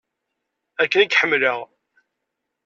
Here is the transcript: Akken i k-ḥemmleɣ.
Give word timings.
Akken 0.81 0.99
i 1.03 1.05
k-ḥemmleɣ. 1.07 1.59